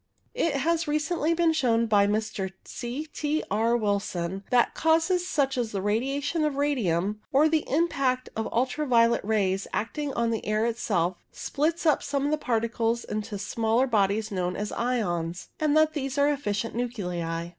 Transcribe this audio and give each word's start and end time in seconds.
It 0.33 0.55
has 0.55 0.87
recently 0.87 1.35
been 1.35 1.53
shown 1.53 1.85
by 1.85 2.07
Mr. 2.07 2.51
C. 2.65 3.05
T. 3.05 3.43
R. 3.51 3.77
Wilson 3.77 4.43
that 4.49 4.73
causes 4.73 5.27
such 5.27 5.59
as 5.59 5.71
the 5.71 5.79
radiations 5.83 6.43
of 6.43 6.55
radium, 6.55 7.21
or 7.31 7.47
the 7.47 7.69
impact 7.69 8.27
of 8.35 8.51
ultra 8.51 8.87
violet 8.87 9.23
rays, 9.23 9.67
acting 9.71 10.11
on 10.13 10.31
the 10.31 10.43
air 10.43 10.65
itself, 10.65 11.17
splits 11.31 11.85
up 11.85 12.01
some 12.01 12.25
of 12.25 12.33
its 12.33 12.43
particles 12.43 13.03
into 13.03 13.35
the 13.35 13.37
smaller 13.37 13.85
bodies 13.85 14.31
known 14.31 14.55
as 14.55 14.71
ions, 14.71 15.49
and 15.59 15.77
that 15.77 15.93
these 15.93 16.17
are 16.17 16.31
efficient 16.31 16.73
nuclei. 16.73 17.49